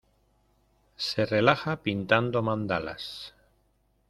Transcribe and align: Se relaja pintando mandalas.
Se 0.95 1.27
relaja 1.27 1.75
pintando 1.83 2.41
mandalas. 2.41 3.35